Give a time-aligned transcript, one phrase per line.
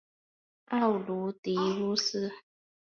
[0.69, 2.31] 奥卢狄乌斯。